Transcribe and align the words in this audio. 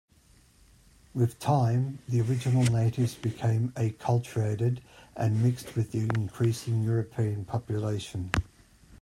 With 1.13 1.37
time 1.37 1.99
the 2.09 2.21
original 2.21 2.63
natives 2.63 3.13
became 3.13 3.69
acculturated 3.73 4.79
and 5.15 5.43
mixed 5.43 5.75
with 5.75 5.91
the 5.91 5.99
increasing 6.15 6.81
European 6.83 7.45
population. 7.45 8.31